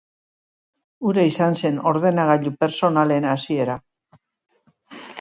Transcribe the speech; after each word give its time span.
Hura 1.09 1.25
izan 1.33 1.59
zen 1.61 1.77
ordenagailu 1.93 2.57
pertsonalen 2.65 3.31
hasiera. 3.37 3.81